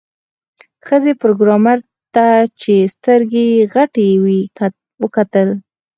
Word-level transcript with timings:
ښځې 0.85 1.13
پروګرامر 1.21 1.77
ته 2.15 2.25
چې 2.59 2.73
سترګې 2.95 3.43
یې 3.53 3.63
غټې 3.73 4.07
وې 4.23 4.39
وکتل 5.01 5.49